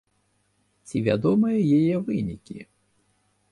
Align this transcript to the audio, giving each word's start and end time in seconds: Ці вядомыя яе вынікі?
Ці 0.91 1.01
вядомыя 1.09 1.59
яе 1.77 1.95
вынікі? 2.09 2.59